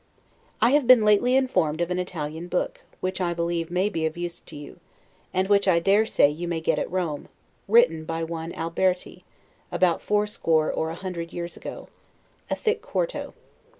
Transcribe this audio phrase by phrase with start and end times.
[0.63, 4.17] I have been lately informed of an Italian book, which I believe may be of
[4.17, 4.79] use to you,
[5.31, 7.29] and which, I dare say, you may get at Rome,
[7.67, 9.23] written by one Alberti,
[9.71, 11.87] about fourscore or a hundred years ago,
[12.49, 13.35] a thick quarto.